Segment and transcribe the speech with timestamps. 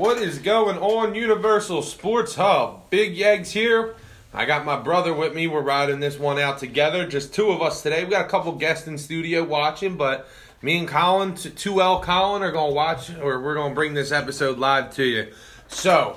[0.00, 2.88] What is going on, Universal Sports Hub?
[2.88, 3.96] Big Yags here.
[4.32, 5.46] I got my brother with me.
[5.46, 7.06] We're riding this one out together.
[7.06, 8.02] Just two of us today.
[8.04, 10.26] We got a couple guests in studio watching, but
[10.62, 14.10] me and Colin, 2L Colin, are going to watch, or we're going to bring this
[14.10, 15.34] episode live to you.
[15.68, 16.16] So,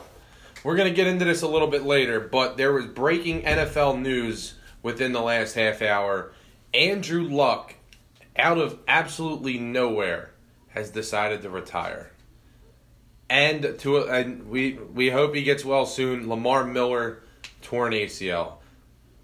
[0.63, 4.01] we're going to get into this a little bit later, but there was breaking NFL
[4.01, 6.31] news within the last half hour.
[6.73, 7.75] Andrew Luck,
[8.37, 10.31] out of absolutely nowhere,
[10.69, 12.12] has decided to retire.
[13.33, 16.29] And to and we we hope he gets well soon.
[16.29, 17.23] Lamar Miller
[17.63, 18.57] torn ACL.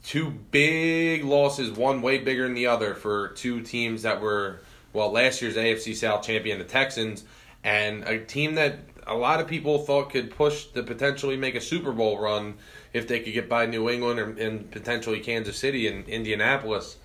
[0.03, 4.61] Two big losses, one way bigger than the other for two teams that were
[4.93, 7.23] well last year's AFC South champion, the Texans,
[7.63, 11.61] and a team that a lot of people thought could push to potentially make a
[11.61, 12.55] Super Bowl run
[12.93, 16.97] if they could get by New England or, and potentially Kansas City and Indianapolis.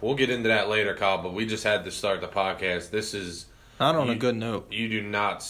[0.00, 1.22] We'll get into that later, Kyle.
[1.22, 2.88] But we just had to start the podcast.
[2.88, 3.44] This is
[3.78, 4.72] not on you, a good note.
[4.72, 5.42] You do not.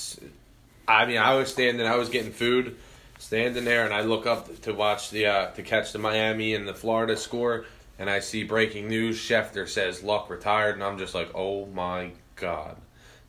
[0.90, 1.86] I mean, I was standing.
[1.86, 2.76] I was getting food,
[3.18, 6.66] standing there, and I look up to watch the uh, to catch the Miami and
[6.66, 7.64] the Florida score,
[7.98, 12.10] and I see breaking news: Schefter says Luck retired, and I'm just like, oh my
[12.36, 12.76] god.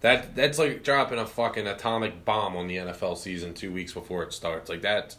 [0.01, 4.23] That that's like dropping a fucking atomic bomb on the NFL season two weeks before
[4.23, 4.67] it starts.
[4.67, 5.15] Like that,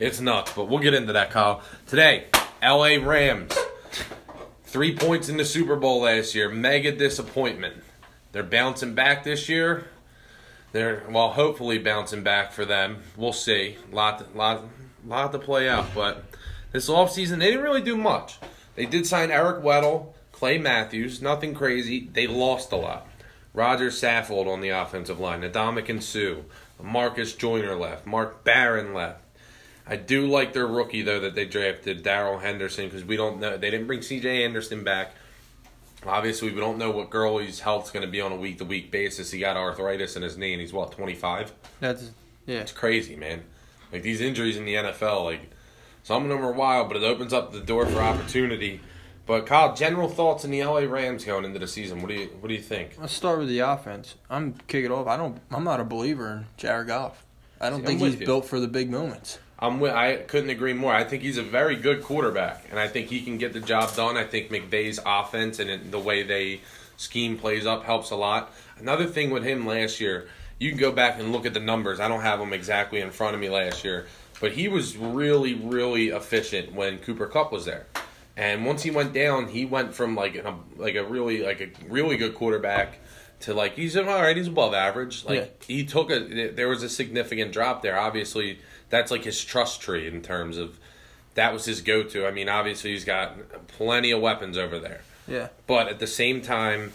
[0.00, 0.52] it's nuts.
[0.54, 1.62] But we'll get into that, Kyle.
[1.86, 2.24] Today,
[2.60, 2.98] L.A.
[2.98, 3.56] Rams,
[4.64, 7.76] three points in the Super Bowl last year, mega disappointment.
[8.32, 9.86] They're bouncing back this year.
[10.76, 12.98] They're well, hopefully bouncing back for them.
[13.16, 13.78] We'll see.
[13.90, 14.64] Lot, lot,
[15.06, 15.94] lot to play out.
[15.94, 16.22] But
[16.70, 18.38] this offseason, they didn't really do much.
[18.74, 22.10] They did sign Eric Weddle, Clay Matthews, nothing crazy.
[22.12, 23.08] They lost a lot.
[23.54, 26.42] Roger Saffold on the offensive line, Ndamukong Suh,
[26.82, 29.22] Marcus Joyner left, Mark Barron left.
[29.86, 33.56] I do like their rookie though that they drafted, Darrell Henderson, because we don't know
[33.56, 34.44] they didn't bring C.J.
[34.44, 35.14] Anderson back.
[36.08, 38.90] Obviously, we don't know what Gurley's health's going to be on a week to week
[38.90, 39.30] basis.
[39.30, 41.52] He got arthritis in his knee, and he's what twenty five.
[41.80, 42.10] That's
[42.46, 42.60] yeah.
[42.60, 43.42] It's crazy, man.
[43.92, 45.50] Like these injuries in the NFL, like
[46.02, 48.80] some of them are wild, but it opens up the door for opportunity.
[49.26, 52.00] But Kyle, general thoughts on the LA Rams going into the season.
[52.00, 52.96] What do you what do you think?
[52.98, 54.14] Let's start with the offense.
[54.30, 55.08] I'm kick it off.
[55.08, 55.40] I don't.
[55.50, 57.24] I'm not a believer in Jared Goff.
[57.60, 58.26] I don't See, think he's you.
[58.26, 59.38] built for the big moments.
[59.58, 60.92] I'm with, I couldn't agree more.
[60.92, 63.94] I think he's a very good quarterback, and I think he can get the job
[63.96, 64.16] done.
[64.16, 66.60] I think McVay's offense and the way they
[66.98, 68.52] scheme plays up helps a lot.
[68.78, 70.28] Another thing with him last year,
[70.58, 72.00] you can go back and look at the numbers.
[72.00, 74.06] I don't have them exactly in front of me last year,
[74.40, 77.86] but he was really, really efficient when Cooper Kupp was there.
[78.36, 81.70] And once he went down, he went from like a, like a really like a
[81.88, 82.98] really good quarterback
[83.40, 84.36] to like he's all right.
[84.36, 85.24] He's above average.
[85.24, 87.98] Like he took a there was a significant drop there.
[87.98, 88.58] Obviously,
[88.90, 90.78] that's like his trust tree in terms of
[91.34, 92.26] that was his go to.
[92.26, 95.48] I mean, obviously he's got plenty of weapons over there, Yeah.
[95.66, 96.92] but at the same time,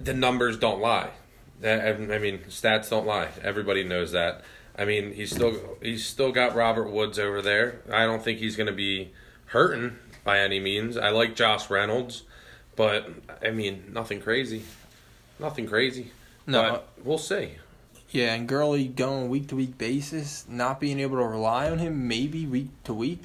[0.00, 1.10] the numbers don't lie.
[1.64, 3.28] I mean, stats don't lie.
[3.42, 4.42] Everybody knows that.
[4.76, 7.80] I mean, he's still he's still got Robert Woods over there.
[7.92, 9.12] I don't think he's going to be
[9.46, 10.96] hurting by any means.
[10.96, 12.22] I like Josh Reynolds,
[12.74, 13.08] but
[13.44, 14.64] I mean, nothing crazy.
[15.38, 16.10] Nothing crazy.
[16.46, 16.62] No.
[16.62, 17.52] But we'll see.
[18.12, 22.06] Yeah, and Gurley going week to week basis, not being able to rely on him,
[22.08, 23.24] maybe week to week.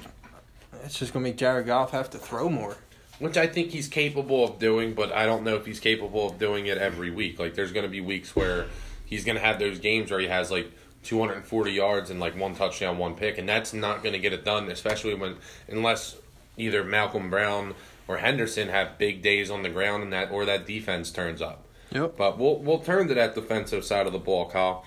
[0.82, 2.78] It's just gonna make Jared Goff have to throw more.
[3.18, 6.38] Which I think he's capable of doing, but I don't know if he's capable of
[6.38, 7.38] doing it every week.
[7.38, 8.66] Like, there's to be weeks where
[9.04, 10.70] he's to have those games where he has like
[11.02, 14.44] 240 yards and like one touchdown, one pick, and that's not going to get it
[14.44, 15.36] done, especially when
[15.68, 16.16] unless
[16.56, 17.74] either Malcolm Brown
[18.06, 21.64] or Henderson have big days on the ground and that or that defense turns up.
[21.92, 22.16] Yep.
[22.16, 24.84] But we'll we'll turn to that defensive side of the ball, Kyle.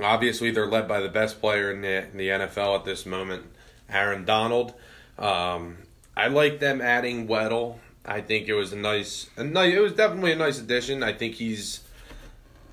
[0.00, 3.46] Obviously, they're led by the best player in the in the NFL at this moment,
[3.88, 4.74] Aaron Donald.
[5.18, 5.78] Um,
[6.16, 7.78] I like them adding Weddle.
[8.04, 9.74] I think it was a nice, a nice.
[9.74, 11.02] It was definitely a nice addition.
[11.02, 11.80] I think he's.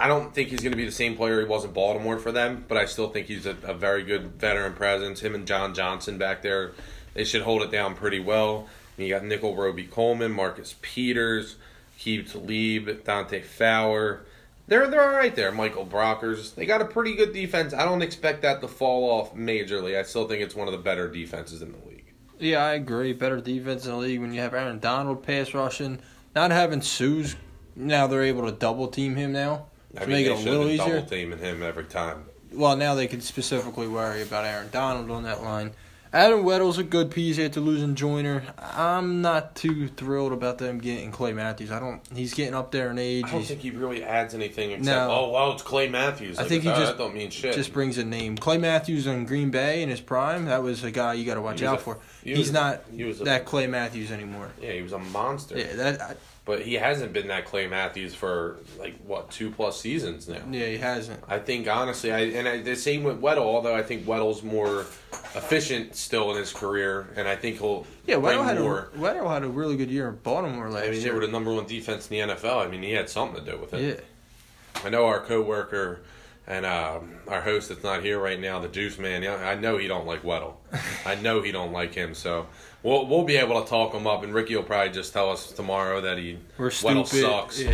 [0.02, 2.32] I don't think he's going to be the same player he was in Baltimore for
[2.32, 5.20] them, but I still think he's a, a very good veteran presence.
[5.20, 6.72] Him and John Johnson back there,
[7.16, 8.70] they should hold it down pretty well.
[8.98, 11.58] And you got Nickell Robey-Coleman, Marcus Peters,
[12.00, 14.22] Keith Lieb, Dante Fowler.
[14.68, 15.52] They're they're all right there.
[15.52, 16.56] Michael Brockers.
[16.56, 17.74] They got a pretty good defense.
[17.74, 20.00] I don't expect that to fall off majorly.
[20.00, 22.06] I still think it's one of the better defenses in the league.
[22.40, 23.12] Yeah, I agree.
[23.14, 26.00] Better defense in the league when you have Aaron Donald pass rushing.
[26.36, 27.36] Not having Suh's
[27.76, 29.66] now they're able to double team him now.
[29.98, 30.96] I mean, make it a little easier.
[30.96, 32.26] double teaming him every time.
[32.54, 35.72] Well, now they can specifically worry about Aaron Donald on that line.
[36.12, 38.42] Adam Weddle's a good piece after losing Joyner.
[38.58, 41.70] I'm not too thrilled about them getting Clay Matthews.
[41.72, 42.02] I don't.
[42.12, 43.26] He's getting up there in age.
[43.26, 45.08] I don't He's, think he really adds anything except No.
[45.12, 46.40] oh wow, it's Clay Matthews.
[46.40, 47.54] I think he uh, that, just- don't mean shit.
[47.54, 48.38] just brings a name.
[48.38, 50.46] Clay Matthews in Green Bay in his prime.
[50.46, 52.00] That was a guy you got to watch out a- for.
[52.24, 54.50] he He's was- not he was a- that Clay Matthews anymore.
[54.60, 55.60] yeah, he was a monster.
[55.60, 56.16] Yeah, that I,
[56.50, 60.42] but he hasn't been that Clay Matthews for like what two plus seasons now.
[60.50, 61.24] Yeah, he hasn't.
[61.28, 63.44] I think honestly, I and I, the same with Weddle.
[63.44, 64.88] Although I think Weddle's more
[65.36, 68.62] efficient still in his career, and I think he'll Yeah, Weddle had, a.
[68.98, 71.54] Weddle had a really good year in Baltimore last I mean, they were the number
[71.54, 72.66] one defense in the NFL.
[72.66, 74.00] I mean, he had something to do with it.
[74.00, 74.84] yeah.
[74.84, 76.02] I know our coworker
[76.48, 79.22] and um, our host that's not here right now, the Juice Man.
[79.22, 80.56] yeah, I know he don't like Weddle.
[81.06, 82.16] I know he don't like him.
[82.16, 82.48] So
[82.84, 85.52] we'll we'll be able to talk him up, and Ricky will probably just tell us
[85.52, 87.26] tomorrow that he We're Weddle stupid.
[87.26, 87.62] sucks.
[87.62, 87.72] Yeah.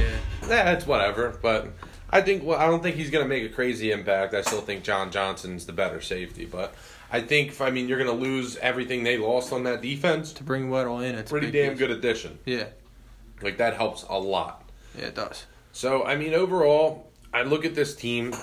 [0.48, 1.38] Yeah, it's whatever.
[1.42, 1.68] But
[2.10, 4.34] I think well, I don't think he's gonna make a crazy impact.
[4.34, 6.74] I still think John Johnson's the better safety, but.
[7.12, 10.34] I think, I mean, you're going to lose everything they lost on that defense.
[10.34, 12.40] To bring Weddle in, it's a Pretty big damn good addition.
[12.46, 12.66] Yeah,
[13.44, 14.68] Like, that helps a lot.
[14.98, 15.46] yeah, it does.
[15.72, 18.34] So, I mean, overall, I look at this team.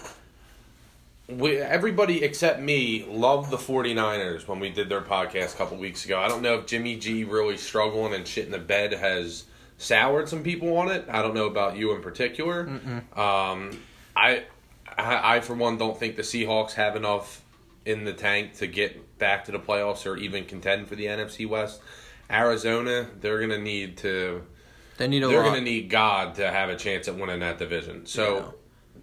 [1.28, 6.04] We, everybody except me loved the 49ers when we did their podcast a couple weeks
[6.04, 6.18] ago.
[6.18, 9.44] I don't know if Jimmy G really struggling and shit in the bed has
[9.78, 11.06] soured some people on it.
[11.08, 12.68] I don't know about you in particular.
[13.16, 13.78] Um,
[14.14, 14.44] I,
[14.98, 17.42] I, I, for one, don't think the Seahawks have enough
[17.86, 21.48] in the tank to get back to the playoffs or even contend for the NFC
[21.48, 21.80] West.
[22.30, 24.42] Arizona, they're going to need to
[24.98, 25.50] They need a they're lot.
[25.50, 28.06] going to need God to have a chance at winning that division.
[28.06, 28.50] So, Yeah.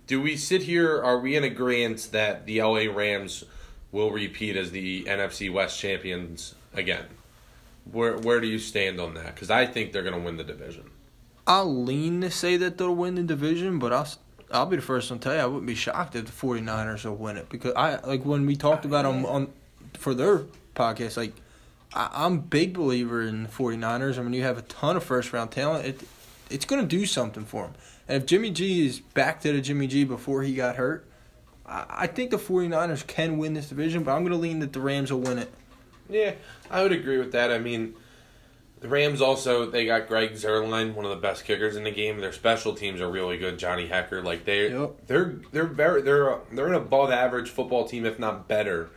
[0.09, 0.99] Do we sit here?
[0.99, 3.45] Are we in agreement that the LA Rams
[3.91, 7.05] will repeat as the NFC West champions again?
[7.91, 9.35] Where Where do you stand on that?
[9.35, 10.89] Because I think they're going to win the division.
[11.45, 14.07] I'll lean to say that they'll win the division, but I'll
[14.51, 17.05] I'll be the first one to tell you I wouldn't be shocked if the 49ers
[17.05, 19.53] will win it because I like when we talked about them on
[19.93, 20.39] for their
[20.73, 21.33] podcast like
[21.93, 25.03] I, I'm a big believer in the 49ers I mean, you have a ton of
[25.03, 26.01] first round talent it
[26.49, 27.75] it's going to do something for them.
[28.09, 31.07] And if Jimmy G is back to the Jimmy G before he got hurt,
[31.65, 34.73] I, I think the 49ers can win this division, but I'm going to lean that
[34.73, 35.53] the Rams will win it.
[36.09, 36.33] Yeah,
[36.71, 37.51] I would agree with that.
[37.51, 37.93] I mean,
[38.79, 42.19] the Rams also they got Greg Zuerlein, one of the best kickers in the game.
[42.19, 43.59] Their special teams are really good.
[43.59, 45.05] Johnny Hekker, like they Yep.
[45.05, 48.89] they're they're very they're they're an above average football team, if not better,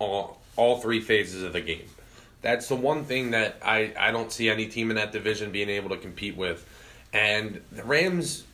[0.00, 1.84] all all three phases of the game.
[2.42, 5.68] That's the one thing that I I don't see any team in that division being
[5.68, 6.66] able to compete with,
[7.12, 8.44] and the Rams,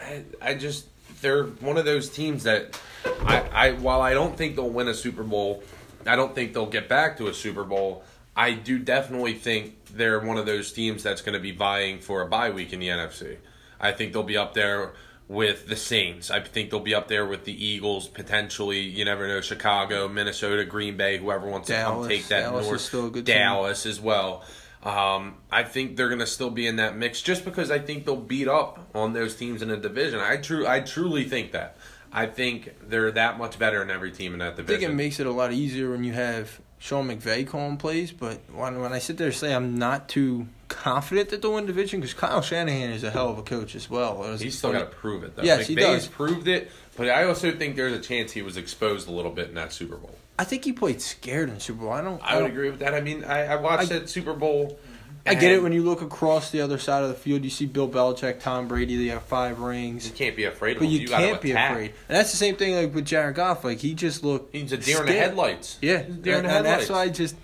[0.00, 0.86] I, I just
[1.20, 4.94] they're one of those teams that I, I while I don't think they'll win a
[4.94, 5.62] Super Bowl,
[6.06, 8.04] I don't think they'll get back to a Super Bowl.
[8.36, 12.22] I do definitely think they're one of those teams that's going to be vying for
[12.22, 13.36] a bye week in the NFC.
[13.80, 14.92] I think they'll be up there
[15.26, 16.30] with the Saints.
[16.30, 18.80] I think they'll be up there with the Eagles potentially.
[18.80, 19.40] You never know.
[19.40, 22.80] Chicago, Minnesota, Green Bay, whoever wants to come take that Dallas is north.
[22.80, 23.36] still a good team.
[23.36, 24.44] Dallas as well.
[24.82, 28.04] Um, I think they're going to still be in that mix just because I think
[28.04, 30.20] they'll beat up on those teams in the division.
[30.20, 31.76] I true I truly think that.
[32.12, 34.76] I think they're that much better in every team in that division.
[34.76, 38.12] I think it makes it a lot easier when you have Sean McVay calling plays,
[38.12, 41.66] but when, when I sit there and say I'm not too confident that they'll win
[41.66, 44.16] the division, because Kyle Shanahan is a hell of a coach as well.
[44.18, 45.42] Was- He's still got to prove it though.
[45.42, 46.08] Yes, he McVay's does.
[46.08, 49.48] proved it, but I also think there's a chance he was exposed a little bit
[49.48, 50.14] in that Super Bowl.
[50.38, 51.90] I think he played scared in Super Bowl.
[51.92, 52.20] I don't.
[52.22, 52.94] I would don't- agree with that.
[52.94, 54.78] I mean, I, I watched I- that Super Bowl.
[55.26, 57.44] I get it when you look across the other side of the field.
[57.44, 58.96] You see Bill Belichick, Tom Brady.
[58.96, 61.72] They have five rings, you can't be afraid of but you, gotta can't be attack.
[61.72, 61.90] afraid.
[62.08, 63.62] And that's the same thing like with Jared Goff.
[63.62, 64.54] Like he just looked.
[64.54, 65.76] He's a deer in the headlights.
[65.82, 66.64] Yeah, deer in and, the and headlights.
[66.64, 67.36] that's why I just.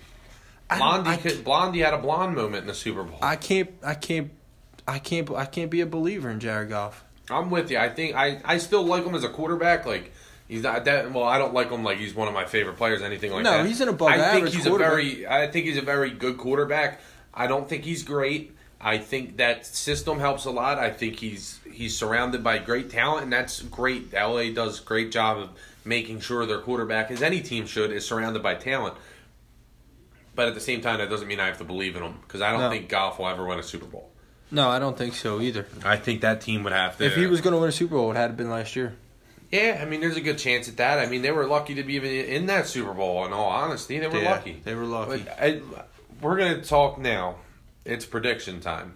[0.69, 3.19] Blondie, I, could, Blondie had a blonde moment in the Super Bowl.
[3.21, 3.69] I can't.
[3.83, 4.31] I can't.
[4.87, 5.29] I can't.
[5.31, 7.03] I can't be a believer in Jared Goff.
[7.29, 7.77] I'm with you.
[7.77, 9.85] I think I, I still like him as a quarterback.
[9.85, 10.11] Like
[10.47, 11.23] he's not that well.
[11.23, 13.01] I don't like him like he's one of my favorite players.
[13.01, 13.57] Anything like No, that.
[13.63, 15.27] No, he's an above I think he's a very.
[15.27, 16.99] I think he's a very good quarterback.
[17.33, 18.55] I don't think he's great.
[18.79, 20.77] I think that system helps a lot.
[20.77, 24.13] I think he's he's surrounded by great talent, and that's great.
[24.13, 25.49] LA does a great job of
[25.83, 28.95] making sure their quarterback, as any team should, is surrounded by talent.
[30.35, 32.41] But at the same time, that doesn't mean I have to believe in them because
[32.41, 32.69] I don't No.
[32.69, 34.11] think Goff will ever win a Super Bowl.
[34.51, 35.65] No, I don't think so either.
[35.83, 37.05] I think that team would have to.
[37.05, 38.95] If he was going to win a Super Bowl, it had been last year.
[39.51, 40.99] Yeah, I mean, there's a good chance at that.
[40.99, 43.25] I mean, they were lucky to be even in that Super Bowl.
[43.25, 44.61] In all honesty, they were Yeah, lucky.
[44.63, 45.23] They were lucky.
[45.23, 45.61] But I,
[46.21, 47.35] we're gonna talk now.
[47.85, 48.95] It's prediction time.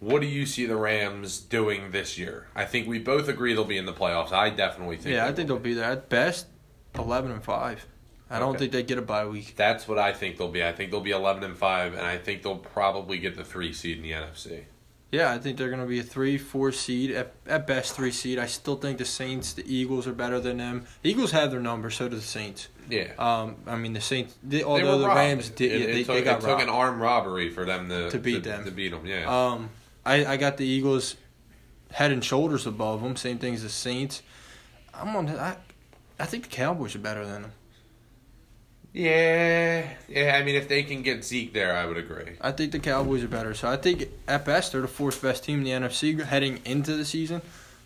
[0.00, 2.46] What do you see the Rams doing this year?
[2.54, 4.30] I think we both agree they'll be in the playoffs.
[4.32, 5.14] I definitely think.
[5.14, 6.46] yeah, I they think they'll be there at best.
[6.94, 7.86] Eleven and five.
[8.28, 8.58] I don't Okay.
[8.60, 9.54] think they get a bye week.
[9.56, 10.64] That's what I think they'll be.
[10.64, 13.72] I think they'll be 11 and five, and I think they'll probably get the three
[13.72, 14.64] seed in the NFC.
[15.12, 18.10] Yeah, I think they're going to be a three, four seed at, at best three
[18.10, 18.40] seed.
[18.40, 20.84] I still think the Saints, the Eagles are better than them.
[21.02, 22.66] The Eagles have their number, so do the Saints.
[22.90, 23.12] Yeah.
[23.16, 24.34] Um, I mean the Saints.
[24.42, 25.08] They, They although were the.
[25.08, 27.64] Rams did, It, yeah, it they, took, they got it took an armed robbery for
[27.64, 28.64] them to To beat them.
[28.64, 29.24] To beat them, yeah.
[29.52, 29.70] Um,
[30.04, 31.14] I, I got the Eagles
[31.92, 33.14] head and shoulders above them.
[33.14, 34.22] Same thing as the Saints.
[34.92, 35.28] I'm on.
[35.28, 35.56] I,
[36.18, 37.52] I think the Cowboys are better than them.
[38.96, 40.38] Yeah, yeah.
[40.40, 42.32] I mean, if they can get Zeke there, I would agree.
[42.40, 43.52] I think the Cowboys are better.
[43.52, 46.96] So I think at best they're the fourth best team in the NFC heading into
[46.96, 47.42] the season.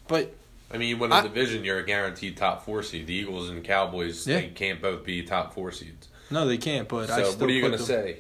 [0.07, 0.33] But
[0.73, 3.09] I mean, you win a division, you're a guaranteed top four seed.
[3.09, 4.37] The Eagles and Cowboys, Yeah.
[4.40, 6.07] they can't both be top four seeds.
[6.31, 6.87] no, they can't.
[6.88, 8.19] But I So what are you going to them- say?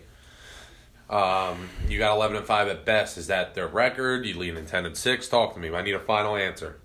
[1.08, 3.18] Um, you got eleven and five at best.
[3.18, 4.26] Is that their record?
[4.26, 5.28] You lean in ten and six.
[5.28, 5.72] Talk to me.
[5.72, 6.78] I need a final answer.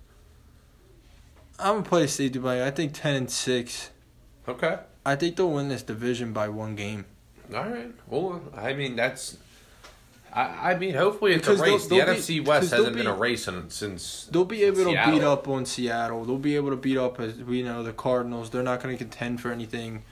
[1.59, 2.61] I'm gonna play it safe, Dubai.
[2.63, 3.89] I think ten and six.
[4.47, 4.77] Okay.
[5.05, 7.05] I think they'll win this division by one game.
[7.53, 7.91] All right.
[8.07, 9.37] Well, I mean that's.
[10.33, 11.87] I, I mean, hopefully it's Because a they'll- race.
[11.87, 14.27] they'll the be- NFC West hasn't been a race in, since.
[14.31, 16.25] They'll be able to beat up on Seattle.
[16.25, 18.49] They'll be able to beat up as we know the Cardinals.
[18.49, 20.03] They're not going to contend for anything.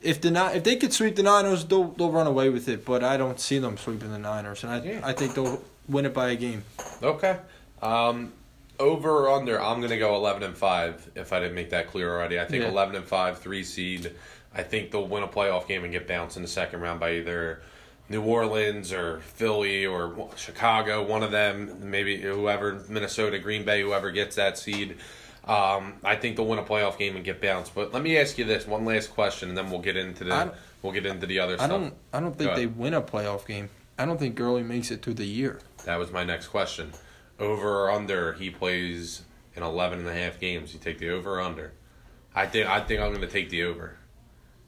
[0.00, 2.84] If the if they could sweep the Niners, they'll they'll run away with it.
[2.84, 5.00] But I don't see them sweeping the Niners, and I Yeah.
[5.04, 6.64] I think they'll win it by a game.
[7.02, 7.36] Okay.
[7.82, 8.32] Um,
[8.82, 9.60] over or under?
[9.60, 11.08] I'm gonna go eleven and five.
[11.14, 12.68] If I didn't make that clear already, I think Yeah.
[12.70, 14.12] eleven and five, three seed.
[14.54, 17.14] I think they'll win a playoff game and get bounced in the second round by
[17.14, 17.62] either
[18.10, 21.02] New Orleans or Philly or Chicago.
[21.02, 24.96] One of them, maybe whoever, Minnesota, Green Bay, whoever gets that seed.
[25.44, 27.74] Um, I think they'll win a playoff game and get bounced.
[27.74, 30.52] But let me ask you this one last question, and then we'll get into the
[30.82, 31.70] we'll get into the other I stuff.
[31.70, 33.70] don't I don't think they win a playoff game.
[33.98, 35.60] I don't think Gurley makes it through the year.
[35.84, 36.92] That was my next question.
[37.38, 38.32] Over or under?
[38.34, 39.22] He plays
[39.56, 40.72] in 11 and a half games.
[40.74, 41.72] You take the over or under?
[42.34, 43.96] I think I think I'm going to take the over.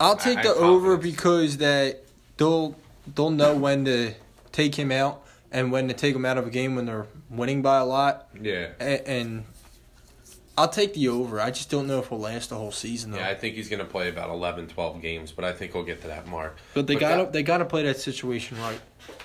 [0.00, 2.04] I'll take I the have over because that
[2.36, 2.76] they'll
[3.14, 4.14] they'll know when to
[4.52, 7.62] take him out and when to take him out of a game when they're winning
[7.62, 8.28] by a lot.
[8.40, 8.68] Yeah.
[8.80, 9.44] And, and
[10.58, 11.40] I'll take the over.
[11.40, 13.18] I just don't know if he'll last the whole season though.
[13.18, 15.84] Yeah, I think he's going to play about 11, 12 games, but I think he'll
[15.84, 16.56] get to that mark.
[16.74, 18.80] but they got to they got to play that situation right.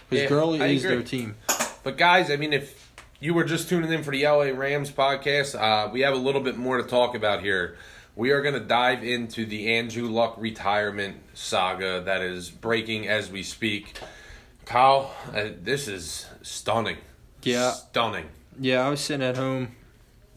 [0.09, 0.95] Because Yeah, Gurley is agree.
[0.97, 1.35] their team.
[1.83, 2.78] But guys, I mean, if
[3.19, 6.41] you were just tuning in for the LA Rams podcast, uh, we have a little
[6.41, 7.77] bit more to talk about here.
[8.15, 13.29] We are going to dive into the Andrew Luck retirement saga that is breaking as
[13.29, 13.99] we speak.
[14.65, 16.97] Kyle, uh, this is stunning.
[17.43, 17.71] Yeah.
[17.71, 18.25] Stunning.
[18.59, 19.75] Yeah, I was sitting at home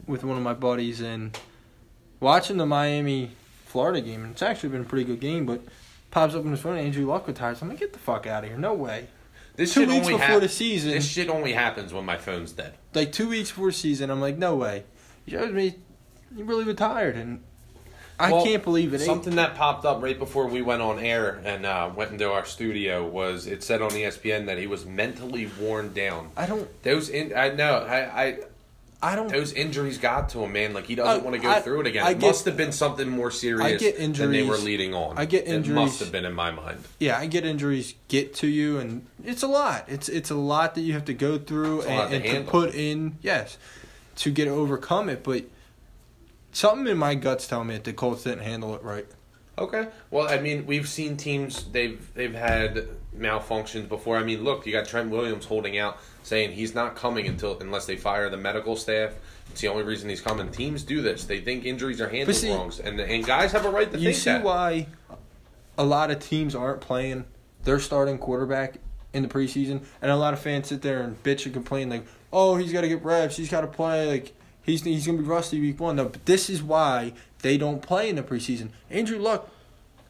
[0.07, 1.37] with one of my buddies and
[2.19, 3.31] watching the Miami
[3.65, 4.23] Florida game.
[4.23, 5.61] And it's actually been a pretty good game, but
[6.11, 6.77] pops up on his phone.
[6.77, 7.61] Andrew Luck retires.
[7.61, 8.57] I'm like, get the fuck out of here.
[8.57, 9.07] No way.
[9.55, 10.91] This Two weeks only before hap- the season.
[10.91, 12.73] This shit only happens when my phone's dead.
[12.93, 14.83] like two weeks before season, I'm like, no way.
[15.25, 15.75] He shows me
[16.35, 17.41] he really retired, and
[18.19, 18.99] I Well, can't believe it.
[18.99, 22.45] Something that popped up right before we went on air and uh, went into our
[22.45, 26.29] studio was it said on ESPN that he was mentally worn down.
[26.35, 26.67] I don't.
[26.83, 28.37] Those in I know I, I
[29.03, 29.27] I don't.
[29.29, 30.73] those injuries got to him, man.
[30.73, 32.05] Like he doesn't uh, I- want to go I- through it again.
[32.05, 34.93] I it get- must have been something more serious I get than they were leading
[34.93, 35.17] on.
[35.17, 36.79] I get It must have been in my mind.
[36.99, 39.85] Yeah, I get injuries get to you, and it's a lot.
[39.87, 42.29] It's it's a lot that you have to go through It's a lot and, to
[42.29, 43.17] and to put in.
[43.21, 43.57] Yes,
[44.17, 45.43] to get overcome it, but
[46.51, 49.07] something in my guts tell me that the Colts didn't handle it right.
[49.57, 49.87] Okay.
[50.09, 54.17] Well, I mean, we've seen teams they've they've had malfunctions before.
[54.17, 57.85] I mean, look, you got Trent Williams holding out, saying he's not coming until unless
[57.85, 59.13] they fire the medical staff.
[59.51, 60.49] It's the only reason he's coming.
[60.51, 61.25] Teams do this.
[61.25, 64.03] They think injuries are handled see- wrongs, and and guys have a right to think.
[64.03, 64.43] You think see that.
[64.43, 64.87] why
[65.77, 67.25] a lot of teams aren't playing
[67.63, 68.75] their starting quarterback
[69.13, 72.05] in the preseason, and a lot of fans sit there and bitch and complain like,
[72.31, 73.37] "Oh, he's got to get reps.
[73.37, 74.07] He's got to play.
[74.07, 77.81] Like he's he's gonna be rusty week one." No, but this is why they don't
[77.81, 78.69] play in the preseason.
[78.89, 79.49] Andrew Luck,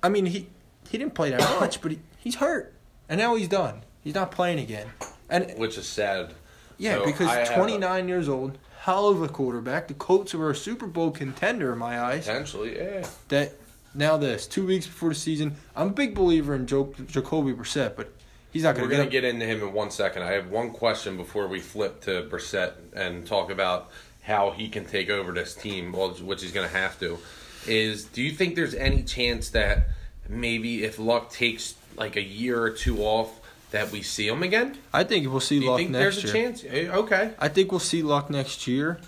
[0.01, 0.47] I mean he
[0.89, 2.71] he didn't play that much, but he, he's hurt,
[3.13, 3.83] and now he's done.
[4.03, 4.87] He's not playing again,
[5.29, 6.33] and which is sad.
[6.79, 9.87] yeah, So, I because have a- 29 years old, hell of a quarterback.
[9.87, 13.05] The Colts were a Super Bowl contender in my eyes Potentially, yeah.
[13.27, 13.53] that
[13.93, 15.55] now this two weeks before the season.
[15.75, 18.11] I'm a big believer in jo- Jacoby Brissett, but
[18.51, 18.91] he's not going to.
[18.95, 19.21] We're going to get.
[19.21, 20.23] get into him in one second.
[20.23, 23.91] I have one question before we flip to Brissett and talk about
[24.23, 27.19] how he can take over this team, which he's going to have to.
[27.67, 29.87] Is do you think there's any chance that
[30.27, 33.39] maybe if Luck takes like a year or two off,
[33.71, 34.77] that we see him again?
[34.93, 36.45] I think we'll see Do you Luck think next there's a year.
[36.51, 36.63] chance?
[36.67, 37.31] Eh, Okay.
[37.39, 38.99] I think we'll see Luck next year,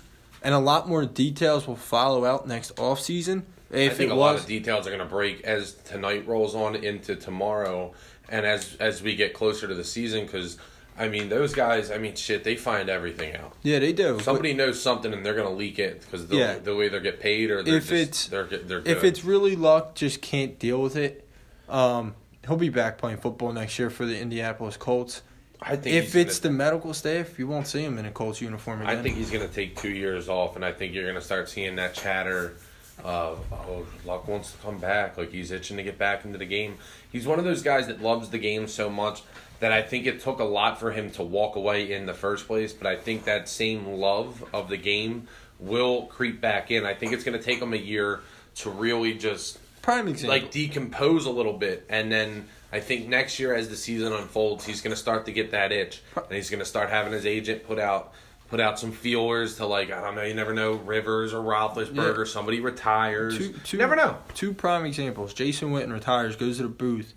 [0.42, 3.42] and a lot more details will follow out next offseason.
[3.72, 6.26] I If think it a lot was, of details are going to break as tonight
[6.26, 7.92] rolls on into tomorrow,
[8.28, 10.24] and as as we get closer to the season.
[10.26, 10.56] Because
[10.98, 11.90] I mean, those guys.
[11.90, 13.52] I mean, shit, they find everything out.
[13.62, 14.14] yeah, they do.
[14.14, 16.58] but Somebody knows something and they're gonna leak it because the, Yeah.
[16.58, 19.56] the way they get paid or they're If just, it's- they're they're if it's really
[19.56, 21.26] Luck, just can't deal with it.
[21.68, 22.14] Um,
[22.46, 25.22] he'll be back playing football next year for the Indianapolis Colts.
[25.60, 28.40] I think If it's gonna, the medical staff, you won't see him in a Colts
[28.40, 28.98] uniform again.
[28.98, 31.76] I think he's gonna take two years off, and I think you're gonna start seeing
[31.76, 32.56] that chatter.
[33.04, 35.18] Of, oh, Luck wants to come back.
[35.18, 36.78] Like he's itching to get back into the game.
[37.12, 39.22] He's one of those guys that loves the game so much
[39.60, 42.46] that I think it took a lot for him to walk away in the first
[42.46, 42.72] place.
[42.72, 46.84] But I think that same love of the game will creep back in.
[46.84, 48.20] I think it's going to take him a year
[48.56, 50.36] to really just prime example.
[50.38, 54.64] like decompose a little bit, and then I think next year as the season unfolds,
[54.66, 57.24] he's going to start to get that itch, and he's going to start having his
[57.26, 58.12] agent put out
[58.48, 62.18] put out some feelers to like I don't know, you never know Rivers or Roethlisberger,
[62.18, 62.24] Yeah.
[62.32, 64.18] somebody retires, Two- two- never know.
[64.34, 65.32] two prime examples.
[65.34, 67.12] Jason Witten retires, goes to the booth,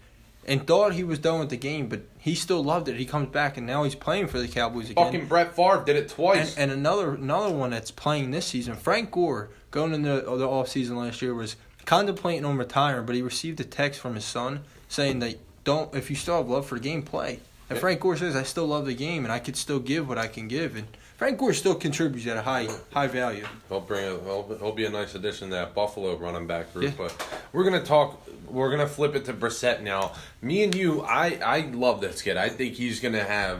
[0.47, 2.95] and thought he was done with the game, but he still loved it.
[2.97, 5.05] He comes back, and now he's playing for the Cowboys again.
[5.05, 6.57] Fucking Brett Favre did it twice.
[6.57, 10.67] and another another one that's playing this season, Frank Gore, going into the, the off
[10.67, 11.55] season last year, was
[11.89, 16.11] contemplating on retiring, but he received a text from his son saying that don't if
[16.11, 17.39] you still have love for the game, play.
[17.67, 17.79] And Yeah.
[17.81, 20.27] Frank Gore says, I still love the game, and I could still give what I
[20.27, 20.75] can give.
[20.75, 20.85] And
[21.17, 23.43] Frank Gore still contributes at a high high value.
[23.69, 26.91] He'll bring a, he'll, he'll be a nice addition to that Buffalo running back group.
[26.91, 27.07] Yeah.
[27.07, 28.21] But we're gonna talk.
[28.47, 30.11] We're gonna flip it to Brissett now.
[30.43, 32.37] Me and you, I I love this kid.
[32.37, 33.57] I think he's gonna have.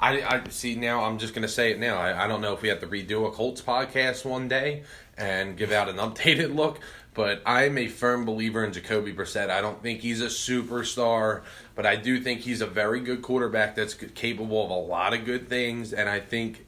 [0.00, 1.04] I, I see now.
[1.04, 1.96] I'm just gonna say it now.
[1.96, 4.82] I, I don't know if we have to redo a Colts podcast one day
[5.16, 6.78] and give out an updated look.
[7.18, 9.50] But I'm a firm believer in Jacoby Brissett.
[9.50, 11.42] I don't think he's a superstar,
[11.74, 15.24] but I do think he's a very good quarterback that's capable of a lot of
[15.24, 15.92] good things.
[15.92, 16.64] And I think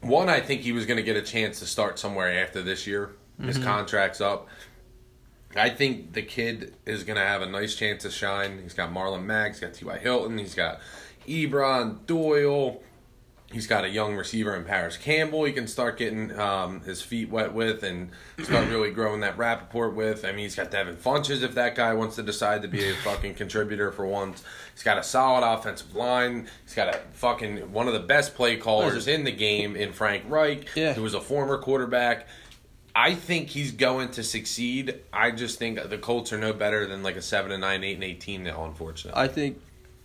[0.00, 2.86] one, I think he was going to get a chance to start somewhere after this
[2.86, 3.16] year.
[3.42, 3.66] His mm-hmm.
[3.66, 4.46] contract's up.
[5.56, 8.60] I think the kid is going to have a nice chance to shine.
[8.62, 9.98] He's got Marlon Mack, he's got T.Y.
[9.98, 10.78] Hilton, he's got
[11.26, 12.80] Ebron, Doyle.
[13.52, 15.44] He's got a young receiver in Parris Campbell.
[15.44, 18.10] He can start getting um, his feet wet with and
[18.42, 20.24] start really growing that Rappaport with.
[20.24, 22.94] I mean, he's got Devin Funchess if that guy wants to decide to be a
[22.96, 24.42] fucking contributor for once.
[24.74, 26.48] He's got a solid offensive line.
[26.64, 30.24] He's got a fucking one of the best play callers in the game in Frank
[30.28, 30.94] Reich, Yeah.
[30.94, 32.26] who was a former quarterback.
[32.94, 35.00] I think he's going to succeed.
[35.12, 37.94] I just think the Colts are no better than like a seven and nine, eight
[37.94, 38.64] and eighteen now.
[38.66, 39.58] Unfortunately, I think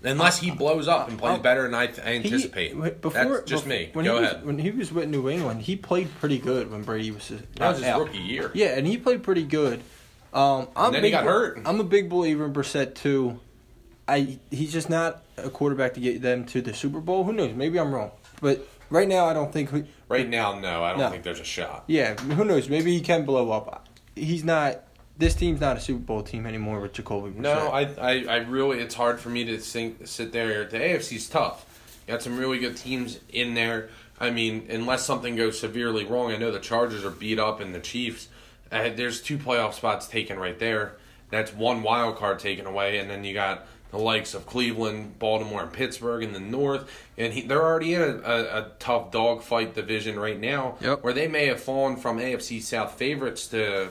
[0.07, 3.01] unless he blows up and plays better than I, I he- anticipate.
[3.01, 3.89] before, That's just bef- me.
[3.93, 4.45] When Go he was, ahead.
[4.45, 7.77] when he was with New England, he played pretty good when Brady was That was
[7.77, 7.99] his out.
[8.01, 8.51] rookie year.
[8.53, 9.81] Yeah, and he played pretty good.
[10.33, 11.61] Um, I'm And then a he big got hurt.
[11.65, 13.39] I'm a big believer in Brissett too.
[14.07, 17.23] I he's just not a quarterback to get them to the Super Bowl.
[17.23, 17.53] Who knows?
[17.53, 18.11] Maybe I'm wrong,
[18.41, 19.69] but right now I don't think.
[20.09, 21.09] Right now, no, I don't No.
[21.09, 21.83] think there's a shot.
[21.87, 22.69] yeah, who knows?
[22.69, 23.85] Maybe he can blow up.
[24.15, 24.83] He's not.
[25.17, 27.31] This team's not a Super Bowl team anymore with Jacoby.
[27.31, 27.39] Brissett.
[27.41, 30.65] No, I, I, I really, it's hard for me to think, sit there.
[30.65, 31.65] The AFC's tough.
[32.07, 33.89] You got some really good teams in there.
[34.19, 37.73] I mean, unless something goes severely wrong, I know the Chargers are beat up and
[37.73, 38.27] the Chiefs.
[38.71, 40.97] Uh, there's two playoff spots taken right there.
[41.29, 45.61] That's one wild card taken away, and then you got the likes of Cleveland, Baltimore,
[45.63, 49.75] and Pittsburgh in the North, and he, they're already in a, a, a tough dogfight
[49.75, 51.03] division right now, Yep.
[51.03, 53.89] where they may have fallen from AFC South favorites to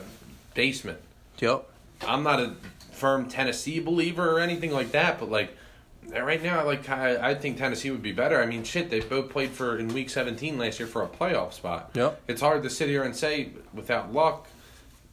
[0.53, 0.99] basement.
[1.39, 1.69] Yep.
[2.07, 2.53] I'm not a
[2.93, 5.55] firm Tennessee believer or anything like that, but like
[6.11, 8.41] right now, like I, I think Tennessee would be better.
[8.41, 11.53] I mean, shit, they both played for in Week 17 last year for a playoff
[11.53, 11.91] spot.
[11.93, 12.21] Yep.
[12.27, 14.47] It's hard to sit here and say without luck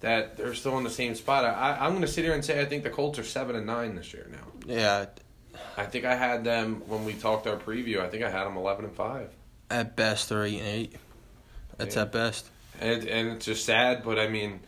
[0.01, 1.45] that they're still in the same spot.
[1.45, 3.67] I, I'm going to sit here and say I think the Colts are seven and
[3.67, 4.73] nine this year now.
[4.73, 5.07] Yeah.
[5.77, 8.01] I think I had them when we talked our preview.
[8.01, 9.31] I think I had them 11 and five.
[9.71, 10.97] At best, they're eight and eight.
[11.79, 12.03] That's Yeah.
[12.03, 12.47] at best.
[12.81, 14.61] And and it's just sad, but I mean,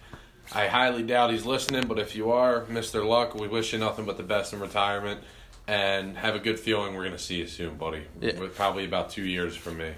[0.52, 1.86] I highly doubt he's listening.
[1.86, 5.20] But if you are, Mister Luck, we wish you nothing but the best in retirement,
[5.66, 8.02] and have a good feeling we're gonna see you soon, buddy.
[8.20, 8.38] Yeah.
[8.38, 9.92] With probably about two years from me.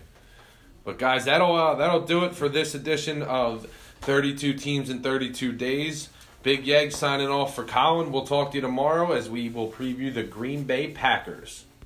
[0.84, 3.66] But guys, that'll uh, that'll do it for this edition of
[4.00, 6.08] 32 teams in 32 days.
[6.42, 8.12] Big Yeg signing off for Colin.
[8.12, 11.64] We'll talk to you tomorrow as we will preview the Green Bay Packers.